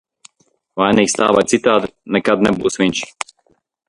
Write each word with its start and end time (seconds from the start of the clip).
Vainīgs, 0.81 1.13
tā 1.19 1.27
vai 1.39 1.43
citādi, 1.53 1.91
nekad 2.17 2.47
nebūs 2.47 2.79
viņš. 2.85 3.03